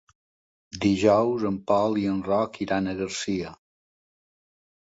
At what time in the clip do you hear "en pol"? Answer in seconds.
1.51-1.99